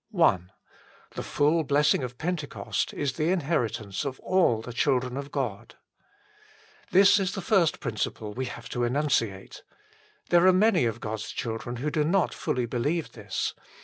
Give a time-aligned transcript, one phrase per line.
[0.19, 0.39] I
[1.11, 5.75] The full blessing of Pentecost is the inheritance of all the children of God.
[6.89, 9.61] This is the first principle we have to enun ciate.
[10.29, 13.53] There are many of God s children who do not fully believe this.